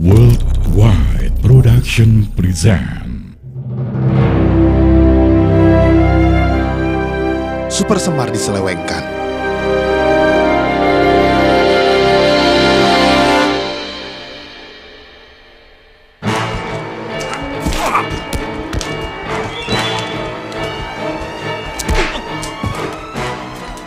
Worldwide 0.00 1.44
Production 1.44 2.24
present 2.32 3.36
Super 7.68 8.00
Semar 8.00 8.32
diselewengkan. 8.32 9.04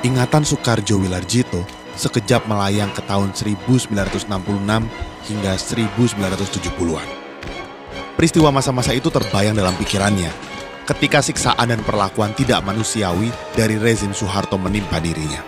Ingatan 0.05 0.45
Soekarjo 0.45 1.01
Wilarjito 1.01 1.65
sekejap 1.97 2.45
melayang 2.45 2.93
ke 2.93 3.01
tahun 3.01 3.33
1966 3.33 3.97
hingga 5.27 5.55
1970-an. 5.55 7.07
Peristiwa 8.13 8.49
masa-masa 8.53 8.93
itu 8.93 9.09
terbayang 9.09 9.57
dalam 9.57 9.73
pikirannya 9.75 10.53
ketika 10.83 11.23
siksaan 11.23 11.71
dan 11.71 11.79
perlakuan 11.81 12.35
tidak 12.35 12.59
manusiawi 12.63 13.31
dari 13.55 13.79
rezim 13.79 14.11
Soeharto 14.11 14.59
menimpa 14.59 14.99
dirinya. 14.99 15.39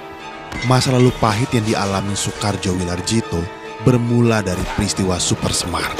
Masa 0.65 0.95
lalu 0.95 1.11
pahit 1.19 1.51
yang 1.51 1.67
dialami 1.67 2.15
Soekarjo 2.15 2.71
Wilarjito 2.79 3.43
bermula 3.83 4.39
dari 4.39 4.63
peristiwa 4.73 5.19
Super 5.19 5.51
Semar. 5.51 5.91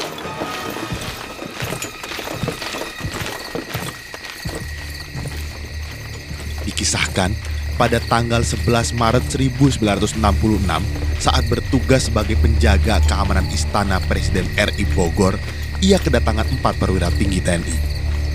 Dikisahkan, 6.64 7.36
pada 7.76 8.00
tanggal 8.08 8.42
11 8.42 8.96
Maret 8.96 9.24
1966 9.28 11.05
saat 11.26 11.42
bertugas 11.50 12.06
sebagai 12.06 12.38
penjaga 12.38 13.02
keamanan 13.10 13.50
Istana 13.50 13.98
Presiden 14.06 14.46
RI 14.54 14.86
Bogor, 14.94 15.34
ia 15.82 15.98
kedatangan 15.98 16.46
empat 16.46 16.78
perwira 16.78 17.10
tinggi 17.18 17.42
TNI, 17.42 17.74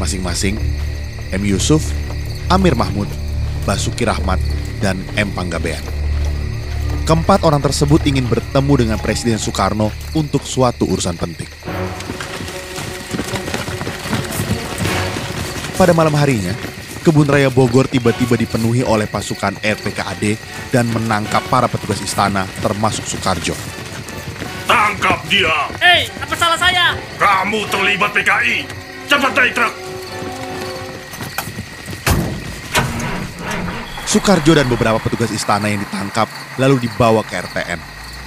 masing-masing 0.03 0.59
M. 1.31 1.43
Yusuf, 1.47 1.87
Amir 2.51 2.75
Mahmud, 2.75 3.07
Basuki 3.63 4.03
Rahmat, 4.03 4.43
dan 4.83 4.99
M. 5.15 5.31
Panggabean. 5.31 5.79
Keempat 7.07 7.47
orang 7.47 7.63
tersebut 7.63 8.03
ingin 8.11 8.27
bertemu 8.27 8.75
dengan 8.75 8.99
Presiden 8.99 9.39
Soekarno 9.39 9.95
untuk 10.19 10.43
suatu 10.43 10.91
urusan 10.91 11.15
penting. 11.15 11.47
Pada 15.79 15.95
malam 15.95 16.13
harinya, 16.19 16.53
Kebun 17.01 17.25
Raya 17.25 17.49
Bogor 17.49 17.89
tiba-tiba 17.89 18.37
dipenuhi 18.37 18.85
oleh 18.85 19.09
pasukan 19.09 19.57
RPKAD 19.65 20.37
dan 20.69 20.85
menangkap 20.93 21.41
para 21.49 21.65
petugas 21.65 21.97
istana 22.05 22.45
termasuk 22.61 23.09
Soekarjo. 23.09 23.57
Tangkap 24.69 25.25
dia! 25.33 25.73
Hei, 25.81 26.13
apa 26.21 26.37
salah 26.37 26.61
saya? 26.61 26.93
Kamu 27.17 27.65
terlibat 27.73 28.13
PKI! 28.13 28.69
Cepat 29.09 29.33
naik 29.33 29.53
truk! 29.57 29.75
Soekarjo 34.05 34.53
dan 34.53 34.69
beberapa 34.69 35.01
petugas 35.01 35.33
istana 35.33 35.73
yang 35.73 35.81
ditangkap 35.81 36.29
lalu 36.61 36.85
dibawa 36.85 37.25
ke 37.25 37.41
RTN. 37.41 37.81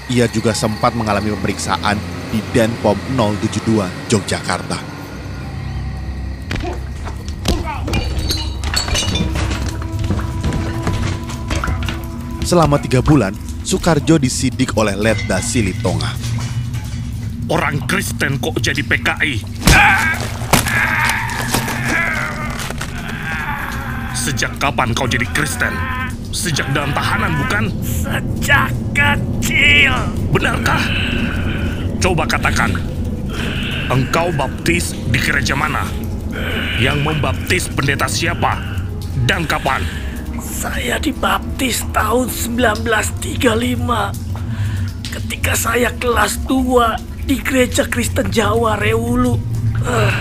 Ia 0.10 0.26
juga 0.26 0.58
sempat 0.58 0.98
mengalami 0.98 1.30
pemeriksaan 1.30 2.02
di 2.34 2.42
Denpom 2.50 2.98
072 3.14 4.10
Yogyakarta. 4.10 4.93
Selama 12.44 12.76
tiga 12.76 13.00
bulan, 13.00 13.32
Soekarjo 13.64 14.20
disidik 14.20 14.76
oleh 14.76 15.00
Letda 15.00 15.40
Silitonga. 15.40 16.12
Orang 17.48 17.88
Kristen 17.88 18.36
kok 18.36 18.60
jadi 18.60 18.84
PKI? 18.84 19.34
Sejak 24.12 24.60
kapan 24.60 24.92
kau 24.92 25.08
jadi 25.08 25.24
Kristen? 25.32 25.72
Sejak 26.36 26.68
dalam 26.76 26.92
tahanan 26.92 27.32
bukan? 27.48 27.64
Sejak 27.80 28.76
kecil. 28.92 29.96
Benarkah? 30.36 30.84
Coba 32.04 32.28
katakan. 32.28 32.76
Engkau 33.88 34.36
baptis 34.36 34.92
di 35.08 35.20
gereja 35.20 35.56
mana? 35.56 35.88
Yang 36.76 37.08
membaptis 37.08 37.72
pendeta 37.72 38.12
siapa? 38.12 38.60
Dan 39.24 39.48
kapan? 39.48 39.80
Saya 40.44 41.00
dibaptis 41.00 41.43
tahun 41.94 42.28
1935. 42.28 43.40
Ketika 45.14 45.54
saya 45.54 45.94
kelas 45.96 46.42
2 46.50 47.30
di 47.30 47.40
Gereja 47.40 47.88
Kristen 47.88 48.28
Jawa 48.34 48.76
Rewulu. 48.76 49.40
Eh, 49.84 50.16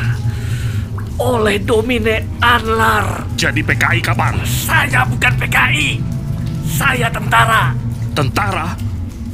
oleh 1.22 1.58
Domine 1.62 2.26
Anlar. 2.42 3.26
Jadi 3.38 3.62
PKI 3.62 4.00
kapan? 4.02 4.38
Saya 4.46 5.06
bukan 5.06 5.32
PKI. 5.38 6.02
Saya 6.66 7.08
tentara. 7.10 7.74
Tentara? 8.12 8.74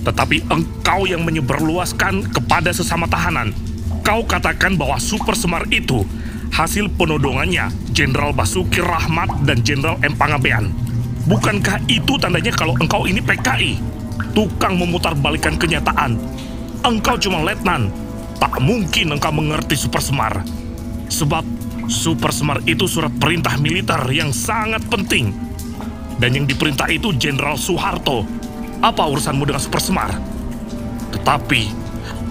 Tetapi 0.04 0.48
engkau 0.48 1.04
yang 1.04 1.24
menyebarluaskan 1.24 2.32
kepada 2.32 2.72
sesama 2.72 3.04
tahanan. 3.08 3.52
Kau 4.04 4.24
katakan 4.24 4.76
bahwa 4.76 4.96
Super 4.96 5.36
Semar 5.36 5.68
itu 5.68 6.04
hasil 6.52 6.88
penodongannya 6.96 7.68
Jenderal 7.92 8.32
Basuki 8.32 8.80
Rahmat 8.80 9.44
dan 9.44 9.60
Jenderal 9.60 10.00
M. 10.00 10.16
Pangabean. 10.16 10.87
Bukankah 11.28 11.84
itu 11.92 12.16
tandanya 12.16 12.48
kalau 12.56 12.72
engkau 12.80 13.04
ini 13.04 13.20
PKI? 13.20 13.76
Tukang 14.32 14.80
memutarbalikkan 14.80 15.60
kenyataan. 15.60 16.16
Engkau 16.80 17.20
cuma 17.20 17.44
letnan. 17.44 17.92
Tak 18.40 18.56
mungkin 18.64 19.12
engkau 19.12 19.28
mengerti 19.28 19.76
Super 19.76 20.00
Semar. 20.00 20.40
Sebab 21.12 21.44
Super 21.84 22.32
Semar 22.32 22.64
itu 22.64 22.88
surat 22.88 23.12
perintah 23.20 23.60
militer 23.60 24.00
yang 24.08 24.32
sangat 24.32 24.80
penting. 24.88 25.36
Dan 26.16 26.32
yang 26.32 26.48
diperintah 26.48 26.88
itu 26.88 27.12
Jenderal 27.12 27.60
Soeharto. 27.60 28.24
Apa 28.80 29.04
urusanmu 29.12 29.44
dengan 29.44 29.60
Super 29.60 29.84
Semar? 29.84 30.16
Tetapi, 31.12 31.62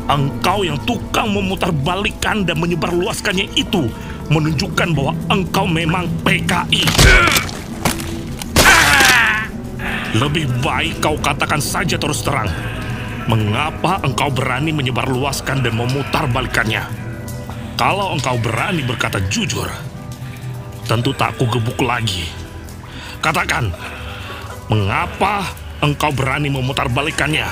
engkau 0.09 0.65
yang 0.65 0.81
tukang 0.89 1.37
memutarbalikkan 1.37 2.49
dan 2.49 2.57
menyebarluaskannya 2.57 3.45
itu 3.53 3.93
menunjukkan 4.33 4.89
bahwa 4.97 5.13
engkau 5.29 5.69
memang 5.69 6.09
PKI. 6.25 6.81
Lebih 10.17 10.49
baik 10.65 10.97
kau 10.97 11.13
katakan 11.21 11.61
saja 11.61 11.93
terus 11.93 12.25
terang. 12.25 12.49
Mengapa 13.29 14.01
engkau 14.01 14.33
berani 14.33 14.73
menyebarluaskan 14.73 15.61
dan 15.61 15.77
memutarbalikannya? 15.77 16.81
Kalau 17.77 18.17
engkau 18.17 18.33
berani 18.41 18.81
berkata 18.81 19.21
jujur, 19.29 19.69
tentu 20.89 21.13
tak 21.13 21.37
kugebuk 21.37 21.77
lagi. 21.85 22.25
Katakan, 23.21 23.69
mengapa 24.73 25.53
engkau 25.85 26.09
berani 26.09 26.49
memutarbalikannya? 26.49 27.45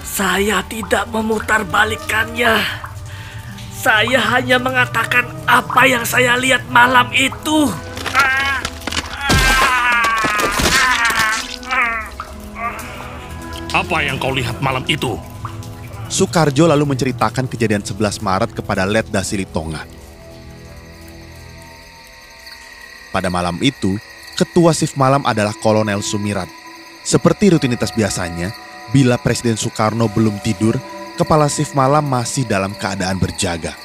Saya 0.00 0.64
tidak 0.72 1.04
memutarbalikkannya. 1.12 2.64
Saya 3.76 4.20
hanya 4.32 4.56
mengatakan 4.56 5.28
apa 5.44 5.84
yang 5.84 6.08
saya 6.08 6.40
lihat 6.40 6.64
malam 6.72 7.12
itu. 7.12 7.68
Apa 13.68 14.00
yang 14.00 14.16
kau 14.16 14.32
lihat 14.32 14.64
malam 14.64 14.80
itu? 14.88 15.20
Soekarjo 16.08 16.64
lalu 16.64 16.88
menceritakan 16.88 17.44
kejadian 17.44 17.84
11 17.84 18.24
Maret 18.24 18.50
kepada 18.56 18.88
Letda 18.88 19.20
Silitonga. 19.20 19.84
Pada 23.12 23.28
malam 23.28 23.60
itu, 23.60 24.00
ketua 24.40 24.72
shift 24.72 24.96
malam 24.96 25.20
adalah 25.28 25.52
Kolonel 25.60 26.00
Sumirat. 26.00 26.48
Seperti 27.04 27.52
rutinitas 27.52 27.92
biasanya, 27.92 28.56
bila 28.88 29.20
Presiden 29.20 29.60
Soekarno 29.60 30.08
belum 30.08 30.40
tidur, 30.40 30.80
kepala 31.20 31.44
shift 31.52 31.76
malam 31.76 32.08
masih 32.08 32.48
dalam 32.48 32.72
keadaan 32.72 33.20
berjaga. 33.20 33.76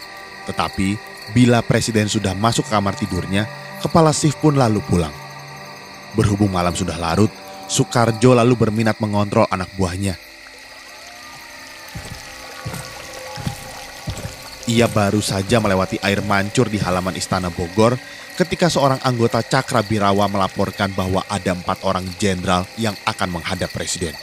Tetapi, 0.48 0.96
bila 1.36 1.60
Presiden 1.60 2.08
sudah 2.08 2.32
masuk 2.32 2.64
kamar 2.72 2.96
tidurnya, 2.96 3.52
kepala 3.84 4.16
shift 4.16 4.40
pun 4.40 4.56
lalu 4.56 4.80
pulang. 4.88 5.12
Berhubung 6.16 6.56
malam 6.56 6.72
sudah 6.72 6.96
larut, 6.96 7.32
Soekarjo 7.74 8.38
lalu 8.38 8.54
berminat 8.54 9.02
mengontrol 9.02 9.50
anak 9.50 9.74
buahnya. 9.74 10.14
Ia 14.70 14.86
baru 14.86 15.26
saja 15.26 15.58
melewati 15.58 15.98
air 16.06 16.22
mancur 16.22 16.70
di 16.70 16.78
halaman 16.78 17.18
Istana 17.18 17.50
Bogor 17.50 17.98
ketika 18.38 18.70
seorang 18.70 19.02
anggota 19.02 19.42
Cakra 19.42 19.82
Birawa 19.82 20.30
melaporkan 20.30 20.94
bahwa 20.94 21.26
ada 21.26 21.58
empat 21.58 21.82
orang 21.82 22.06
jenderal 22.22 22.70
yang 22.78 22.94
akan 23.10 23.42
menghadap 23.42 23.74
presiden. 23.74 24.14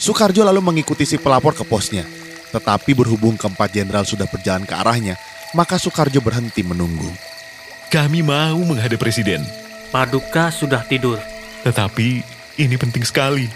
Soekarjo 0.00 0.40
lalu 0.40 0.64
mengikuti 0.64 1.04
si 1.04 1.20
pelapor 1.20 1.52
ke 1.52 1.68
posnya, 1.68 2.08
tetapi 2.48 2.96
berhubung 2.96 3.36
keempat 3.36 3.76
jenderal 3.76 4.08
sudah 4.08 4.24
berjalan 4.24 4.64
ke 4.64 4.72
arahnya, 4.72 5.20
maka 5.52 5.76
Soekarjo 5.76 6.24
berhenti 6.24 6.64
menunggu. 6.64 7.12
Kami 7.92 8.24
mau 8.24 8.56
menghadap 8.64 8.96
presiden, 8.98 9.44
Paduka 9.92 10.48
sudah 10.48 10.82
tidur. 10.82 11.35
Tetapi 11.66 12.22
ini 12.62 12.78
penting 12.78 13.02
sekali. 13.02 13.50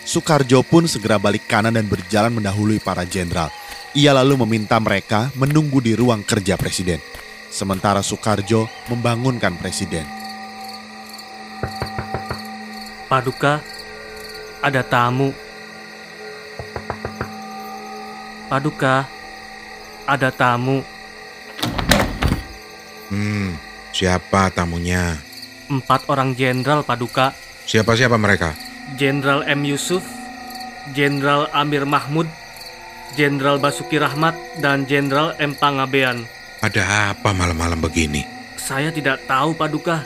Soekarjo 0.00 0.64
pun 0.64 0.88
segera 0.88 1.20
balik 1.20 1.44
kanan 1.44 1.76
dan 1.76 1.84
berjalan 1.84 2.32
mendahului 2.32 2.80
para 2.80 3.04
jenderal. 3.04 3.52
Ia 3.92 4.16
lalu 4.16 4.40
meminta 4.48 4.80
mereka 4.80 5.28
menunggu 5.36 5.84
di 5.84 5.92
ruang 5.92 6.24
kerja 6.24 6.56
presiden. 6.56 7.04
Sementara 7.52 8.00
Soekarjo 8.00 8.64
membangunkan 8.88 9.60
presiden. 9.60 10.08
Paduka, 13.12 13.60
ada 14.64 14.80
tamu. 14.80 15.36
Paduka, 18.48 19.04
ada 20.08 20.30
tamu. 20.32 20.80
Hmm, 23.12 23.52
siapa 23.92 24.48
tamunya? 24.48 25.18
Empat 25.68 26.08
orang 26.08 26.32
jenderal 26.32 26.86
Paduka. 26.86 27.49
Siapa-siapa 27.70 28.18
mereka? 28.18 28.58
Jenderal 28.98 29.46
M. 29.46 29.62
Yusuf, 29.62 30.02
Jenderal 30.90 31.46
Amir 31.54 31.86
Mahmud, 31.86 32.26
Jenderal 33.14 33.62
Basuki 33.62 33.94
Rahmat, 33.94 34.34
dan 34.58 34.90
Jenderal 34.90 35.38
M. 35.38 35.54
Pangabean. 35.54 36.26
Ada 36.66 37.14
apa 37.14 37.30
malam-malam 37.30 37.78
begini? 37.78 38.26
Saya 38.58 38.90
tidak 38.90 39.22
tahu, 39.30 39.54
Paduka. 39.54 40.02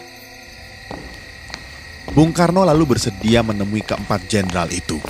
Bung 2.12 2.36
Karno 2.36 2.68
lalu 2.68 2.84
bersedia 2.84 3.40
menemui 3.40 3.80
keempat 3.80 4.28
jenderal 4.28 4.68
itu. 4.68 5.00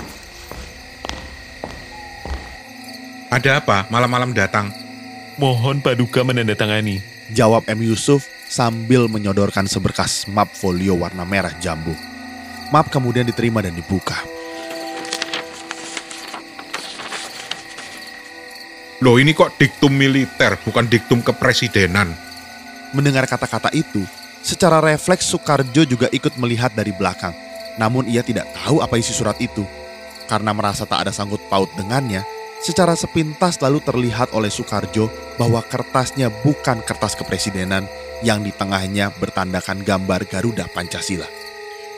Ada 3.35 3.59
apa 3.67 3.91
malam-malam 3.91 4.31
datang? 4.31 4.71
Mohon 5.43 5.83
Paduka 5.83 6.23
menandatangani. 6.23 7.03
Jawab 7.35 7.67
M. 7.67 7.83
Yusuf 7.83 8.31
sambil 8.47 9.11
menyodorkan 9.11 9.67
seberkas 9.67 10.31
map 10.31 10.55
folio 10.55 10.95
warna 10.95 11.27
merah 11.27 11.51
jambu. 11.59 12.14
Map 12.75 12.91
kemudian 12.91 13.23
diterima 13.23 13.63
dan 13.63 13.71
dibuka. 13.71 14.19
Loh 18.99 19.15
ini 19.23 19.31
kok 19.31 19.55
diktum 19.55 19.95
militer, 19.95 20.59
bukan 20.67 20.91
diktum 20.91 21.23
kepresidenan. 21.23 22.11
Mendengar 22.91 23.31
kata-kata 23.31 23.71
itu, 23.71 24.03
secara 24.43 24.83
refleks 24.83 25.31
Soekarjo 25.31 25.87
juga 25.87 26.11
ikut 26.11 26.35
melihat 26.35 26.75
dari 26.75 26.91
belakang. 26.91 27.31
Namun 27.79 28.11
ia 28.11 28.27
tidak 28.27 28.51
tahu 28.59 28.83
apa 28.83 28.99
isi 28.99 29.15
surat 29.15 29.39
itu. 29.39 29.63
Karena 30.27 30.51
merasa 30.51 30.83
tak 30.83 31.07
ada 31.07 31.13
sangkut 31.15 31.47
paut 31.47 31.71
dengannya, 31.79 32.27
secara 32.59 32.99
sepintas 32.99 33.63
lalu 33.63 33.79
terlihat 33.87 34.35
oleh 34.35 34.51
Soekarjo 34.51 35.15
bahwa 35.39 35.63
kertasnya 35.63 36.27
bukan 36.43 36.83
kertas 36.83 37.15
kepresidenan 37.15 37.87
yang 38.27 38.43
di 38.43 38.51
tengahnya 38.51 39.15
bertandakan 39.15 39.87
gambar 39.87 40.27
Garuda 40.27 40.67
Pancasila. 40.75 41.44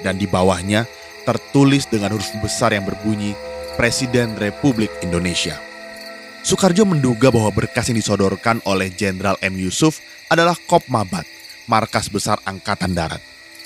Dan 0.01 0.21
di 0.21 0.29
bawahnya 0.29 0.85
tertulis 1.27 1.89
dengan 1.91 2.15
huruf 2.15 2.31
besar 2.39 2.73
yang 2.73 2.87
berbunyi 2.87 3.35
Presiden 3.77 4.39
Republik 4.41 4.89
Indonesia. 5.05 5.59
Soekarjo 6.47 6.87
menduga 6.87 7.35
bahwa 7.35 7.51
berkas 7.51 7.91
yang 7.91 7.99
disodorkan 7.99 8.63
oleh 8.65 8.89
Jenderal 8.95 9.35
M. 9.43 9.59
Yusuf 9.59 9.99
adalah 10.31 10.55
Kop 10.55 10.87
Mabat, 10.87 11.27
markas 11.67 12.07
besar 12.07 12.39
Angkatan 12.47 12.95
Darat. 12.95 13.19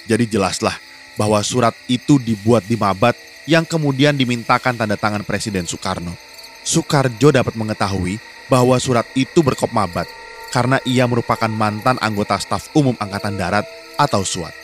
Jadi 0.08 0.24
jelaslah 0.24 0.74
bahwa 1.20 1.36
surat 1.44 1.76
itu 1.92 2.16
dibuat 2.16 2.64
di 2.64 2.80
Mabat 2.80 3.12
yang 3.44 3.68
kemudian 3.68 4.16
dimintakan 4.16 4.80
tanda 4.80 4.96
tangan 4.96 5.28
Presiden 5.28 5.68
Soekarno. 5.68 6.16
Soekarjo 6.64 7.28
dapat 7.28 7.52
mengetahui 7.52 8.16
bahwa 8.48 8.80
surat 8.80 9.04
itu 9.12 9.44
berkop 9.44 9.70
Mabat 9.70 10.08
karena 10.50 10.82
ia 10.82 11.06
merupakan 11.06 11.48
mantan 11.48 12.00
anggota 12.02 12.40
staf 12.40 12.72
umum 12.74 12.98
Angkatan 12.98 13.38
Darat 13.38 13.68
atau 14.00 14.26
SWAT. 14.26 14.59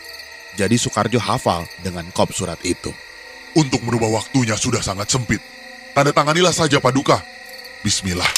Jadi 0.56 0.80
Soekarjo 0.80 1.20
hafal 1.20 1.68
dengan 1.84 2.08
kop 2.16 2.32
surat 2.32 2.56
itu. 2.64 2.88
Untuk 3.52 3.84
merubah 3.84 4.08
waktunya 4.08 4.56
sudah 4.56 4.80
sangat 4.80 5.12
sempit. 5.12 5.44
Tanda 5.92 6.16
tanganilah 6.16 6.52
saja 6.56 6.80
Paduka. 6.80 7.20
Bismillah. 7.84 8.28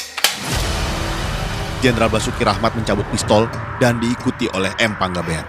Jenderal 1.79 2.11
Basuki 2.11 2.43
Rahmat 2.43 2.75
mencabut 2.75 3.07
pistol 3.07 3.47
dan 3.79 4.03
diikuti 4.03 4.51
oleh 4.51 4.75
M. 4.83 4.99
Panggabean. 4.99 5.47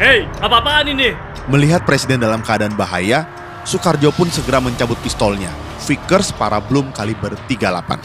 Hei, 0.00 0.24
apa-apaan 0.40 0.88
ini? 0.88 1.12
Melihat 1.52 1.84
presiden 1.84 2.24
dalam 2.24 2.40
keadaan 2.40 2.72
bahaya, 2.72 3.28
Soekarjo 3.68 4.16
pun 4.16 4.32
segera 4.32 4.56
mencabut 4.56 4.96
pistolnya, 5.04 5.52
Vickers 5.84 6.32
Parablum 6.32 6.96
kaliber 6.96 7.36
38. 7.44 8.00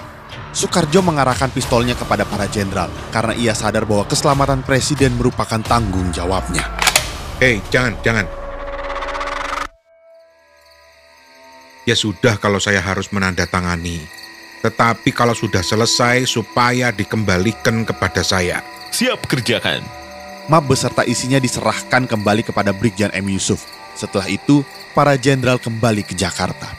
Soekarjo 0.51 0.99
mengarahkan 0.99 1.47
pistolnya 1.47 1.95
kepada 1.95 2.27
para 2.27 2.43
jenderal 2.51 2.91
karena 3.15 3.31
ia 3.39 3.55
sadar 3.55 3.87
bahwa 3.87 4.03
keselamatan 4.03 4.67
presiden 4.67 5.15
merupakan 5.15 5.63
tanggung 5.63 6.11
jawabnya. 6.11 6.80
Hei, 7.41 7.57
jangan, 7.73 7.97
jangan. 8.05 8.29
Ya 11.89 11.97
sudah 11.97 12.37
kalau 12.37 12.61
saya 12.61 12.77
harus 12.77 13.09
menandatangani. 13.09 13.97
Tetapi 14.61 15.09
kalau 15.09 15.33
sudah 15.33 15.65
selesai 15.65 16.29
supaya 16.29 16.93
dikembalikan 16.93 17.81
kepada 17.81 18.21
saya. 18.21 18.61
Siap 18.93 19.25
kerjakan. 19.25 19.81
Map 20.53 20.69
beserta 20.69 21.01
isinya 21.01 21.41
diserahkan 21.41 22.05
kembali 22.05 22.45
kepada 22.45 22.77
Brigjen 22.77 23.09
M. 23.09 23.33
Yusuf. 23.33 23.65
Setelah 23.97 24.29
itu, 24.29 24.61
para 24.93 25.17
jenderal 25.17 25.57
kembali 25.57 26.05
ke 26.05 26.13
Jakarta. 26.13 26.69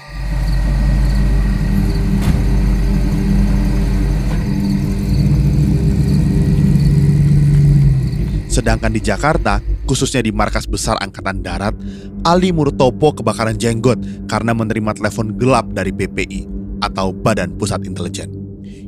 Sedangkan 8.46 8.94
di 8.94 9.02
Jakarta, 9.02 9.58
khususnya 9.92 10.24
di 10.24 10.32
markas 10.32 10.64
besar 10.64 10.96
Angkatan 11.04 11.44
Darat, 11.44 11.76
Ali 12.24 12.48
Murtopo 12.48 13.12
kebakaran 13.12 13.60
jenggot 13.60 14.00
karena 14.24 14.56
menerima 14.56 14.96
telepon 14.96 15.36
gelap 15.36 15.68
dari 15.76 15.92
BPI 15.92 16.48
atau 16.80 17.12
Badan 17.12 17.52
Pusat 17.60 17.84
Intelijen 17.84 18.32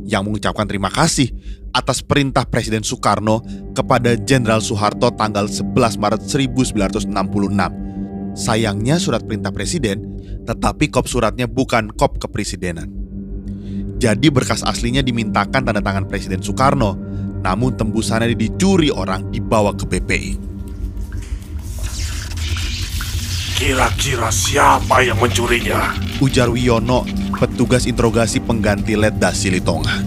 yang 0.08 0.24
mengucapkan 0.24 0.64
terima 0.64 0.88
kasih 0.88 1.28
atas 1.76 2.00
perintah 2.00 2.48
Presiden 2.48 2.80
Soekarno 2.80 3.44
kepada 3.76 4.16
Jenderal 4.16 4.64
Soeharto 4.64 5.12
tanggal 5.12 5.44
11 5.44 5.76
Maret 6.00 6.24
1966. 6.24 7.12
Sayangnya 8.34 8.96
surat 8.96 9.22
perintah 9.28 9.54
presiden, 9.54 10.18
tetapi 10.48 10.90
kop 10.90 11.06
suratnya 11.06 11.46
bukan 11.46 11.92
kop 11.94 12.16
kepresidenan. 12.16 12.88
Jadi 14.00 14.26
berkas 14.32 14.66
aslinya 14.66 15.06
dimintakan 15.06 15.62
tanda 15.62 15.78
tangan 15.78 16.08
Presiden 16.10 16.42
Soekarno, 16.42 16.98
namun 17.46 17.78
tembusannya 17.78 18.34
dicuri 18.34 18.90
orang 18.90 19.30
dibawa 19.30 19.70
ke 19.76 19.86
BPI. 19.86 20.53
Kira-kira 23.64 24.28
siapa 24.28 25.00
yang 25.00 25.16
mencurinya? 25.16 25.96
Ujar 26.20 26.52
Wiono, 26.52 27.08
petugas 27.32 27.88
interogasi 27.88 28.36
pengganti 28.36 28.92
Letda 28.92 29.32
Silitonga. 29.32 30.04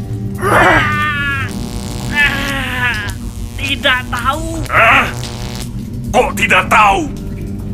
Tidak 3.57 4.01
tahu. 4.13 4.61
Hah? 4.69 5.09
Kok 6.13 6.37
tidak 6.37 6.69
tahu? 6.69 7.09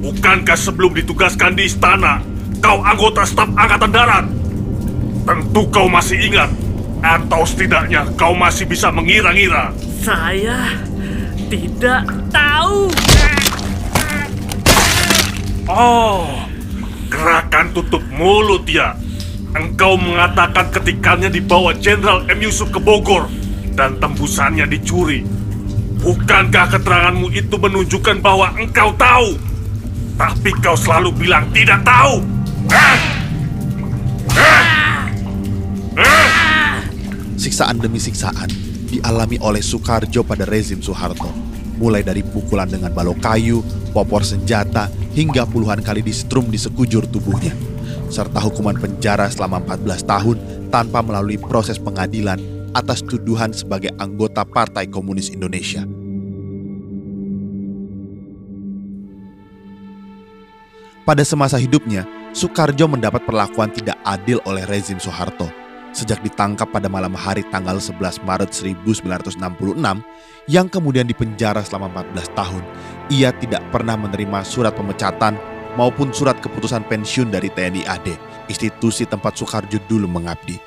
Bukankah 0.08 0.56
sebelum 0.56 0.96
ditugaskan 0.96 1.52
di 1.60 1.68
istana, 1.68 2.24
kau 2.64 2.80
anggota 2.80 3.28
staf 3.28 3.52
Angkatan 3.52 3.92
Darat? 3.92 4.26
Tentu 5.28 5.68
kau 5.68 5.92
masih 5.92 6.32
ingat, 6.32 6.48
atau 7.04 7.44
setidaknya 7.44 8.08
kau 8.16 8.32
masih 8.32 8.64
bisa 8.64 8.88
mengira-ngira. 8.88 9.76
Saya 10.00 10.80
tidak 11.52 12.08
tahu. 12.32 12.88
Oh, 15.74 16.30
gerakan 17.10 17.74
tutup 17.74 18.06
mulut 18.14 18.62
ya. 18.70 18.94
Engkau 19.58 19.98
mengatakan 19.98 20.70
ketikannya 20.70 21.34
dibawa 21.34 21.74
Jenderal 21.74 22.22
M. 22.30 22.46
Yusuf 22.46 22.70
ke 22.70 22.78
Bogor 22.78 23.26
dan 23.74 23.98
tembusannya 23.98 24.70
dicuri. 24.70 25.26
Bukankah 25.98 26.78
keteranganmu 26.78 27.34
itu 27.34 27.58
menunjukkan 27.58 28.22
bahwa 28.22 28.54
engkau 28.54 28.94
tahu? 29.02 29.34
Tapi 30.14 30.54
kau 30.62 30.78
selalu 30.78 31.10
bilang 31.18 31.50
tidak 31.50 31.82
tahu. 31.82 32.22
Hah? 32.70 32.98
Hah? 34.30 34.64
Hah? 35.98 36.78
Siksaan 37.34 37.82
demi 37.82 37.98
siksaan 37.98 38.50
dialami 38.94 39.42
oleh 39.42 39.66
Soekarjo 39.66 40.22
pada 40.22 40.46
rezim 40.46 40.86
Soeharto. 40.86 41.34
Mulai 41.82 42.06
dari 42.06 42.22
pukulan 42.22 42.70
dengan 42.70 42.94
balok 42.94 43.18
kayu, 43.26 43.66
popor 43.90 44.22
senjata, 44.22 44.94
hingga 45.14 45.46
puluhan 45.46 45.80
kali 45.86 46.02
disetrum 46.02 46.50
di 46.50 46.58
sekujur 46.58 47.06
tubuhnya. 47.08 47.54
Serta 48.10 48.42
hukuman 48.42 48.78
penjara 48.78 49.30
selama 49.30 49.62
14 49.64 50.06
tahun 50.06 50.38
tanpa 50.70 51.02
melalui 51.02 51.38
proses 51.38 51.78
pengadilan 51.78 52.38
atas 52.74 53.06
tuduhan 53.06 53.54
sebagai 53.54 53.94
anggota 54.02 54.42
Partai 54.42 54.90
Komunis 54.90 55.30
Indonesia. 55.30 55.86
Pada 61.04 61.22
semasa 61.28 61.60
hidupnya, 61.60 62.08
Soekarjo 62.32 62.90
mendapat 62.90 63.28
perlakuan 63.28 63.70
tidak 63.70 64.00
adil 64.08 64.42
oleh 64.48 64.66
rezim 64.66 64.98
Soeharto. 64.98 65.63
Sejak 65.94 66.26
ditangkap 66.26 66.74
pada 66.74 66.90
malam 66.90 67.14
hari 67.14 67.46
tanggal 67.54 67.78
11 67.78 68.26
Maret 68.26 68.50
1966, 68.50 69.38
yang 70.50 70.66
kemudian 70.66 71.06
dipenjara 71.06 71.62
selama 71.62 72.02
14 72.02 72.34
tahun, 72.34 72.64
ia 73.14 73.30
tidak 73.38 73.62
pernah 73.70 73.94
menerima 73.94 74.42
surat 74.42 74.74
pemecatan 74.74 75.38
maupun 75.78 76.10
surat 76.10 76.42
keputusan 76.42 76.82
pensiun 76.90 77.30
dari 77.30 77.54
TNI 77.54 77.86
AD, 77.86 78.10
institusi 78.50 79.06
tempat 79.06 79.38
Soekarjo 79.38 79.78
dulu 79.86 80.10
mengabdi. 80.10 80.58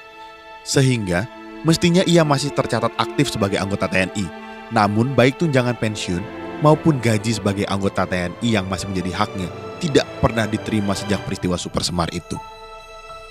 Sehingga 0.63 1.27
mestinya 1.67 2.07
ia 2.07 2.23
masih 2.23 2.55
tercatat 2.55 2.95
aktif 2.95 3.35
sebagai 3.35 3.59
anggota 3.59 3.91
TNI. 3.91 4.31
Namun 4.71 5.15
baik 5.15 5.43
tunjangan 5.43 5.75
pensiun 5.75 6.23
maupun 6.63 7.03
gaji 7.03 7.35
sebagai 7.35 7.67
anggota 7.67 8.07
TNI 8.07 8.47
yang 8.47 8.71
masih 8.71 8.91
menjadi 8.95 9.27
haknya 9.27 9.51
tidak 9.83 10.07
pernah 10.23 10.47
diterima 10.47 10.95
sejak 10.95 11.19
peristiwa 11.27 11.59
Super 11.59 11.83
Semar 11.83 12.11
itu. 12.15 12.39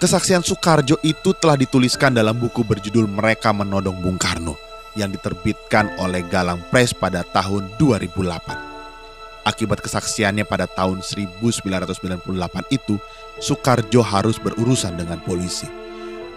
Kesaksian 0.05 0.45
Soekarjo 0.45 1.01
itu 1.01 1.33
telah 1.33 1.57
dituliskan 1.57 2.13
dalam 2.13 2.37
buku 2.37 2.61
berjudul 2.61 3.09
Mereka 3.09 3.49
Menodong 3.49 4.05
Bung 4.05 4.21
Karno 4.21 4.53
yang 4.93 5.09
diterbitkan 5.09 5.97
oleh 5.97 6.21
Galang 6.29 6.61
Press 6.69 6.93
pada 6.93 7.25
tahun 7.25 7.73
2008. 7.81 9.49
Akibat 9.49 9.81
kesaksiannya 9.81 10.45
pada 10.45 10.69
tahun 10.69 11.01
1998 11.01 12.21
itu, 12.69 13.01
Soekarjo 13.41 14.05
harus 14.05 14.37
berurusan 14.37 14.93
dengan 14.93 15.17
polisi. 15.25 15.65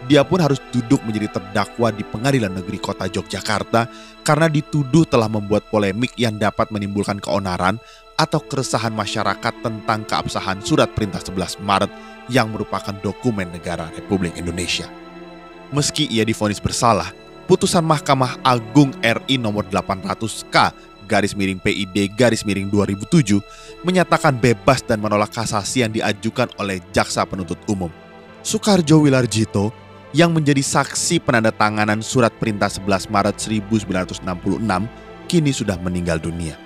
Dia 0.08 0.24
pun 0.24 0.40
harus 0.40 0.64
duduk 0.72 1.04
menjadi 1.04 1.36
terdakwa 1.36 1.92
di 1.92 2.08
Pengadilan 2.08 2.56
Negeri 2.56 2.80
Kota 2.80 3.04
Yogyakarta 3.04 3.84
karena 4.24 4.48
dituduh 4.48 5.04
telah 5.04 5.28
membuat 5.28 5.68
polemik 5.68 6.16
yang 6.16 6.40
dapat 6.40 6.72
menimbulkan 6.72 7.20
keonaran 7.20 7.76
atau 8.16 8.40
keresahan 8.40 8.96
masyarakat 8.96 9.60
tentang 9.60 10.08
keabsahan 10.08 10.64
Surat 10.64 10.88
Perintah 10.96 11.20
11 11.20 11.60
Maret 11.60 12.17
yang 12.28 12.52
merupakan 12.52 12.92
dokumen 13.00 13.48
negara 13.52 13.88
Republik 13.96 14.36
Indonesia. 14.36 14.88
Meski 15.68 16.08
ia 16.08 16.24
difonis 16.24 16.60
bersalah, 16.60 17.12
putusan 17.44 17.84
Mahkamah 17.84 18.40
Agung 18.40 18.92
RI 19.00 19.36
nomor 19.36 19.68
800K 19.68 20.72
garis 21.08 21.32
miring 21.32 21.56
PID 21.56 22.12
garis 22.12 22.44
miring 22.44 22.68
2007 22.68 23.40
menyatakan 23.80 24.36
bebas 24.36 24.84
dan 24.84 25.00
menolak 25.00 25.32
kasasi 25.32 25.80
yang 25.80 25.92
diajukan 25.96 26.52
oleh 26.60 26.84
jaksa 26.92 27.24
penuntut 27.24 27.56
umum. 27.64 27.88
Soekarjo 28.44 29.00
Wilarjito 29.00 29.72
yang 30.12 30.32
menjadi 30.36 30.60
saksi 30.60 31.24
penandatanganan 31.24 32.04
surat 32.04 32.32
perintah 32.36 32.68
11 32.68 33.08
Maret 33.08 33.36
1966 33.40 34.24
kini 35.28 35.52
sudah 35.52 35.76
meninggal 35.80 36.20
dunia. 36.20 36.56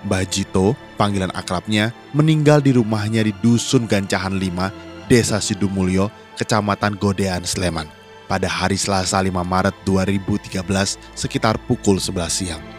Mbah 0.00 0.24
Jito, 0.24 0.72
panggilan 0.96 1.28
akrabnya, 1.36 1.92
meninggal 2.16 2.64
di 2.64 2.72
rumahnya 2.72 3.20
di 3.20 3.36
Dusun 3.44 3.84
Gancahan 3.84 4.32
5, 4.32 4.89
Desa 5.10 5.42
Sidumulyo, 5.42 6.06
Kecamatan 6.38 6.94
Godean, 6.94 7.42
Sleman 7.42 7.90
pada 8.30 8.46
hari 8.46 8.78
Selasa 8.78 9.18
5 9.18 9.26
Maret 9.42 9.74
2013 9.82 10.62
sekitar 11.18 11.58
pukul 11.66 11.98
11 11.98 12.30
siang. 12.30 12.69